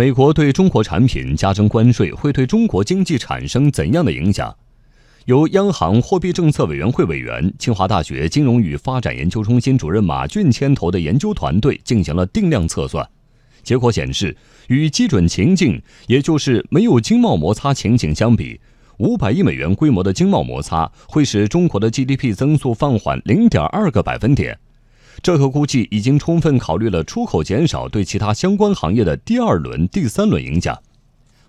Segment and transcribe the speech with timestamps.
[0.00, 4.56] 美国对中国产品加征关税会对中国经济产生怎样的影响？
[5.26, 13.06] 由央行货币政策委员会委员、清华大学金融与发展研究中心主任马骏牵头的研究团队进行了定量测算，
[13.62, 14.34] 结果显示，
[14.68, 18.58] 与基准情境，也就是没有经贸摩擦情景相比，
[18.96, 24.58] 五百亿美元规模的经贸摩擦会使中国的 GDP 增速放缓零点二个百分点。
[25.22, 30.78] 这个估计已经充分考虑了出口减少对其他相关行业的第二轮、第三轮影响。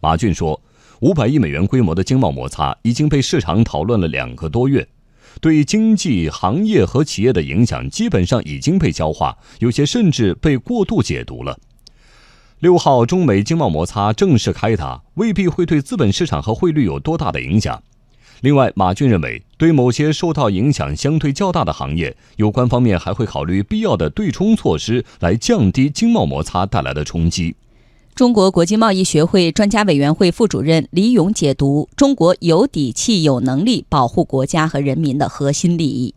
[0.00, 0.60] 马骏说。
[1.00, 4.88] 五百亿美元规模的经贸摩擦已经被市场讨论了两个多月，
[5.42, 11.58] 对经济、行业和企业的影响基本上已经被消化，有些甚至被过度解读了。
[12.60, 17.82] 六号中美经贸摩擦正式开打，未必会对资本市场和汇率有多大的影响。
[18.42, 27.56] 另外，马俊认为，对某些受到影响相对较大的行业，有关方面还会考虑必要的对冲措施，来降低经贸摩擦带来的冲击。
[28.14, 36.14] 中国国际贸易学会专家委员会副主任李勇解读：中国有底气、有能力保护国家和人民的核心利益。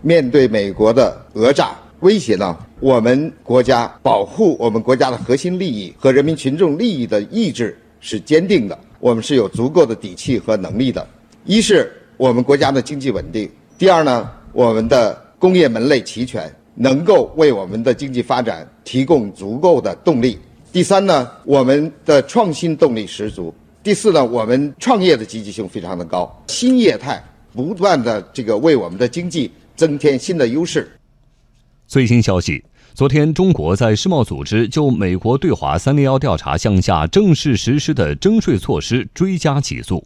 [0.00, 11.04] 面对美国的讹诈威胁呢，我们国家保护我们国家的核心利益和人民群众利益的意志是坚定的，我们是有足够的底气和能力的。
[11.48, 20.38] 一是我们国家的经济稳定，第二呢，我们的工业门类齐全，能够为我们的经济发展提供足够的动力。
[20.70, 23.50] 第三呢，我们的创新动力十足；
[23.82, 27.18] 第四呢，我们创业的积极性非常的高，新业态
[27.54, 30.86] 不断的这个为我们的经济增添新的优势。
[31.86, 32.62] 最新消息，
[32.92, 40.04] 昨天中国在世贸组织就美国对华“三零幺”调查项下正式实施的征税措施追加起诉。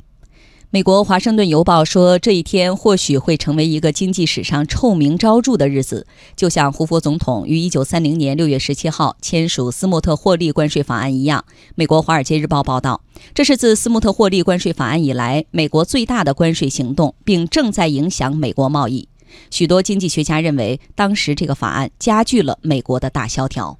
[0.74, 11.44] 美国《华盛顿邮报》说，这一天或许会成为一个经济史上臭名昭著的日子，就像胡佛总统于1930年6月17号签署斯莫特霍利关税法案一样。
[11.74, 13.02] 美国《华尔街日报》报道，
[13.34, 19.10] 这是自斯莫特霍利关税法案以来美国最大的关税行动，并正在影响美国贸易。
[19.50, 23.78] 许多经济学家认为，当时这个法案加剧了美国的大萧条。